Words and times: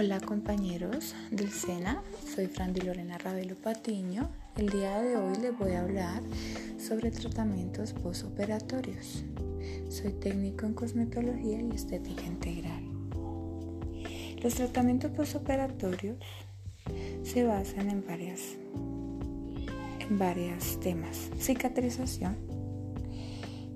Hola 0.00 0.20
compañeros 0.20 1.16
del 1.32 1.50
SENA, 1.50 2.04
soy 2.32 2.46
Frandy 2.46 2.82
Lorena 2.82 3.18
Ravelo 3.18 3.56
Patiño. 3.56 4.28
El 4.56 4.68
día 4.68 5.02
de 5.02 5.16
hoy 5.16 5.34
les 5.42 5.58
voy 5.58 5.72
a 5.72 5.80
hablar 5.80 6.22
sobre 6.78 7.10
tratamientos 7.10 7.94
postoperatorios. 7.94 9.24
Soy 9.88 10.12
técnico 10.12 10.66
en 10.66 10.74
cosmetología 10.74 11.60
y 11.60 11.72
estética 11.72 12.24
integral. 12.26 12.80
Los 14.40 14.54
tratamientos 14.54 15.10
postoperatorios 15.10 16.16
se 17.24 17.42
basan 17.42 17.90
en 17.90 18.06
varias 18.06 18.40
en 19.98 20.16
varios 20.16 20.78
temas. 20.78 21.28
Cicatrización, 21.40 22.36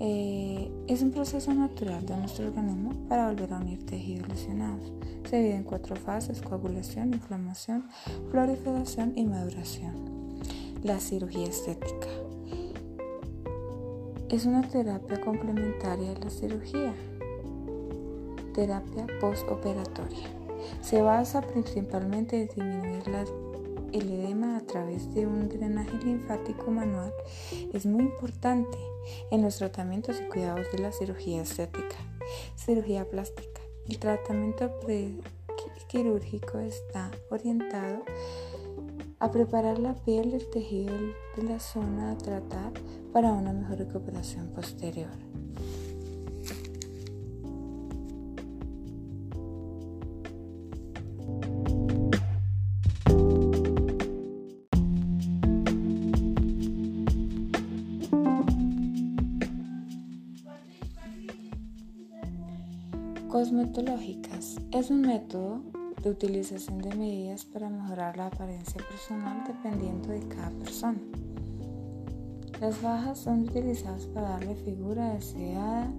eh, 0.00 0.57
es 0.88 1.02
un 1.02 1.10
proceso 1.10 1.52
natural 1.52 2.04
de 2.06 2.16
nuestro 2.16 2.46
organismo 2.46 2.94
para 3.10 3.28
volver 3.28 3.52
a 3.52 3.58
unir 3.58 3.84
tejidos 3.84 4.26
lesionados. 4.26 4.90
Se 5.28 5.36
divide 5.36 5.56
en 5.56 5.64
cuatro 5.64 5.96
fases, 5.96 6.40
coagulación, 6.40 7.12
inflamación, 7.12 7.84
proliferación 8.30 9.12
y 9.14 9.24
maduración. 9.26 9.92
La 10.82 10.98
cirugía 10.98 11.46
estética. 11.46 12.08
Es 14.30 14.46
una 14.46 14.62
terapia 14.62 15.20
complementaria 15.20 16.12
a 16.12 16.18
la 16.18 16.30
cirugía. 16.30 16.94
Terapia 18.54 19.06
postoperatoria. 19.20 20.26
Se 20.80 21.02
basa 21.02 21.42
principalmente 21.42 22.40
en 22.40 22.48
disminuir 22.48 23.06
la 23.08 23.24
el 23.92 24.10
edema 24.10 24.56
a 24.56 24.60
través 24.60 25.14
de 25.14 25.26
un 25.26 25.48
drenaje 25.48 25.96
linfático 26.04 26.70
manual 26.70 27.12
es 27.72 27.86
muy 27.86 28.04
importante 28.04 28.78
en 29.30 29.42
los 29.42 29.56
tratamientos 29.58 30.20
y 30.20 30.28
cuidados 30.28 30.66
de 30.72 30.78
la 30.78 30.92
cirugía 30.92 31.42
estética. 31.42 31.96
Cirugía 32.56 33.08
plástica. 33.08 33.60
El 33.88 33.98
tratamiento 33.98 34.70
quirúrgico 35.88 36.58
está 36.58 37.10
orientado 37.30 38.04
a 39.18 39.30
preparar 39.30 39.78
la 39.78 39.94
piel 39.94 40.30
del 40.30 40.48
tejido 40.50 40.94
de 41.36 41.42
la 41.42 41.58
zona 41.58 42.12
a 42.12 42.18
tratar 42.18 42.72
para 43.12 43.32
una 43.32 43.52
mejor 43.52 43.78
recuperación 43.78 44.48
posterior. 44.48 45.10
Cosmetológicas 63.28 64.56
es 64.70 64.88
un 64.88 65.02
método 65.02 65.60
de 66.02 66.08
utilización 66.08 66.78
de 66.78 66.94
medidas 66.96 67.44
para 67.44 67.68
mejorar 67.68 68.16
la 68.16 68.28
apariencia 68.28 68.82
personal 68.88 69.44
dependiendo 69.46 70.08
de 70.08 70.26
cada 70.28 70.48
persona. 70.52 70.98
Las 72.58 72.80
bajas 72.80 73.18
son 73.18 73.42
utilizadas 73.42 74.06
para 74.06 74.30
darle 74.30 74.54
figura 74.54 75.12
deseada 75.12 75.92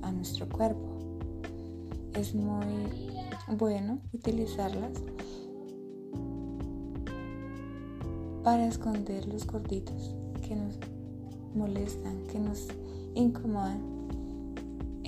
a 0.00 0.12
nuestro 0.12 0.48
cuerpo. 0.48 1.20
Es 2.14 2.34
muy 2.34 3.12
bueno 3.58 3.98
utilizarlas 4.14 4.92
para 8.42 8.66
esconder 8.66 9.28
los 9.28 9.46
gorditos 9.46 10.14
que 10.40 10.56
nos 10.56 10.78
molestan, 11.54 12.26
que 12.32 12.38
nos 12.38 12.66
incomodan 13.14 13.95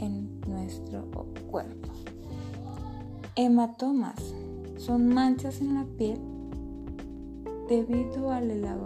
en 0.00 0.40
nuestro 0.46 1.04
cuerpo. 1.50 1.88
Hematomas 3.36 4.34
son 4.76 5.14
manchas 5.14 5.60
en 5.60 5.74
la 5.74 5.84
piel 5.84 6.18
debido 7.68 8.30
a 8.30 8.40
la, 8.40 8.76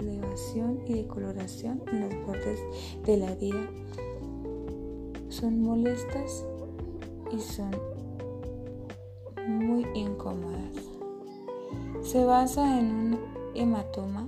elevación 0.00 0.80
y 0.86 0.94
decoloración 0.94 1.82
en 1.92 2.00
los 2.00 2.26
bordes 2.26 2.60
de 3.06 3.16
la 3.16 3.30
herida. 3.30 3.66
Son 5.28 5.62
molestas 5.62 6.44
y 7.32 7.38
son 7.38 7.70
muy 9.46 9.86
incómodas. 9.94 10.74
Se 12.02 12.24
basa 12.24 12.78
en 12.78 12.86
un 12.86 13.18
hematoma 13.54 14.26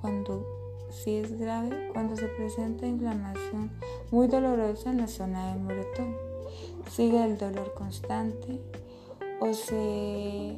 cuando 0.00 0.47
si 0.90 1.16
es 1.16 1.38
grave 1.38 1.90
cuando 1.92 2.16
se 2.16 2.26
presenta 2.28 2.86
inflamación 2.86 3.70
muy 4.10 4.28
dolorosa 4.28 4.90
en 4.90 4.98
la 4.98 5.08
zona 5.08 5.52
del 5.52 5.62
moretón. 5.62 6.16
Sigue 6.90 7.24
el 7.24 7.36
dolor 7.36 7.74
constante 7.74 8.60
o 9.40 9.52
se 9.52 10.56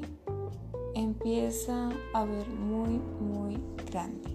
empieza 0.94 1.90
a 2.14 2.24
ver 2.24 2.48
muy, 2.48 3.00
muy 3.20 3.58
grande. 3.90 4.30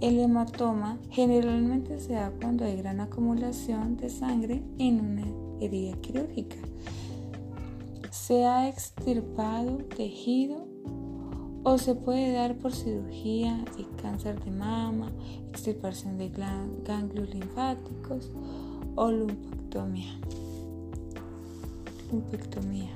El 0.00 0.20
hematoma 0.20 0.98
generalmente 1.10 1.98
se 1.98 2.12
da 2.12 2.30
cuando 2.40 2.64
hay 2.64 2.76
gran 2.76 3.00
acumulación 3.00 3.96
de 3.96 4.10
sangre 4.10 4.62
en 4.78 5.00
una 5.00 5.26
herida 5.60 5.96
quirúrgica. 6.00 6.56
Se 8.12 8.44
ha 8.44 8.68
extirpado 8.68 9.78
tejido 9.96 10.67
o 11.70 11.76
se 11.76 11.94
puede 11.94 12.32
dar 12.32 12.56
por 12.56 12.72
cirugía 12.72 13.62
de 13.76 13.86
cáncer 14.00 14.42
de 14.42 14.50
mama, 14.50 15.12
extirpación 15.50 16.16
de 16.16 16.30
ganglios 16.82 17.28
linfáticos 17.28 18.30
o 18.94 19.10
lumpectomía. 19.10 20.18
lumpectomía. 22.10 22.90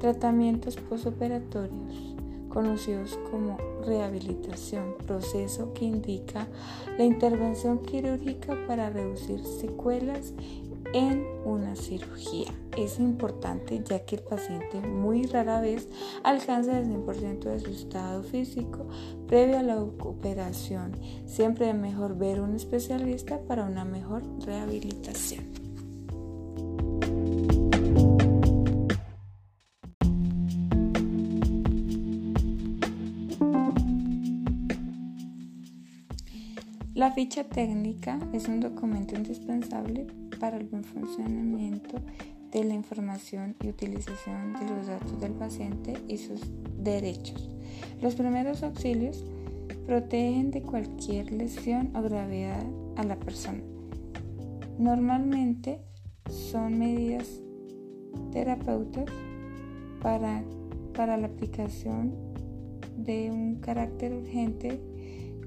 Tratamientos 0.00 0.74
postoperatorios 0.76 2.16
conocidos 2.48 3.16
como 3.30 3.56
rehabilitación, 3.86 4.96
proceso 5.06 5.72
que 5.74 5.84
indica 5.84 6.48
la 6.98 7.04
intervención 7.04 7.78
quirúrgica 7.82 8.56
para 8.66 8.90
reducir 8.90 9.44
secuelas 9.44 10.34
en 10.94 11.26
una 11.44 11.74
cirugía. 11.74 12.54
Es 12.78 12.98
importante 12.98 13.82
ya 13.84 14.06
que 14.06 14.16
el 14.16 14.22
paciente 14.22 14.80
muy 14.80 15.24
rara 15.24 15.60
vez 15.60 15.88
alcanza 16.22 16.78
el 16.78 16.86
100% 16.86 17.40
de 17.40 17.60
su 17.60 17.70
estado 17.70 18.22
físico 18.22 18.86
previo 19.26 19.58
a 19.58 19.62
la 19.62 19.82
operación. 19.82 20.92
Siempre 21.26 21.68
es 21.68 21.74
mejor 21.74 22.16
ver 22.16 22.40
un 22.40 22.54
especialista 22.54 23.40
para 23.40 23.64
una 23.64 23.84
mejor 23.84 24.22
rehabilitación. 24.46 25.64
La 36.94 37.10
ficha 37.10 37.42
técnica 37.42 38.20
es 38.32 38.46
un 38.46 38.60
documento 38.60 39.16
indispensable 39.16 40.06
para 40.44 40.58
el 40.58 40.66
buen 40.66 40.84
funcionamiento 40.84 41.96
de 42.52 42.64
la 42.64 42.74
información 42.74 43.56
y 43.62 43.68
utilización 43.68 44.52
de 44.52 44.76
los 44.76 44.88
datos 44.88 45.18
del 45.18 45.32
paciente 45.32 45.94
y 46.06 46.18
sus 46.18 46.38
derechos. 46.76 47.48
Los 48.02 48.14
primeros 48.14 48.62
auxilios 48.62 49.24
protegen 49.86 50.50
de 50.50 50.60
cualquier 50.60 51.32
lesión 51.32 51.96
o 51.96 52.02
gravedad 52.02 52.62
a 52.96 53.04
la 53.04 53.16
persona. 53.18 53.62
Normalmente 54.78 55.80
son 56.28 56.78
medidas 56.78 57.40
terapeutas 58.30 59.06
para, 60.02 60.44
para 60.92 61.16
la 61.16 61.28
aplicación 61.28 62.12
de 62.98 63.30
un 63.30 63.60
carácter 63.60 64.12
urgente 64.12 64.78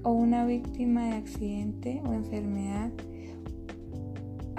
o 0.02 0.10
una 0.10 0.44
víctima 0.44 1.10
de 1.10 1.14
accidente 1.18 2.02
o 2.04 2.14
enfermedad 2.14 2.90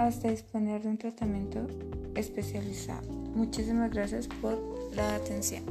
hasta 0.06 0.30
disponer 0.30 0.82
de 0.82 0.88
un 0.88 0.98
tratamiento 0.98 1.66
especializado. 2.14 3.12
Muchísimas 3.34 3.90
gracias 3.90 4.26
por 4.26 4.58
la 4.94 5.14
atención. 5.14 5.64